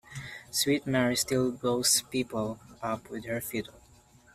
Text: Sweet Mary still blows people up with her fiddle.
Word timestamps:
Sweet 0.49 0.87
Mary 0.87 1.15
still 1.15 1.51
blows 1.51 2.01
people 2.01 2.59
up 2.81 3.11
with 3.11 3.25
her 3.27 3.39
fiddle. 3.39 3.75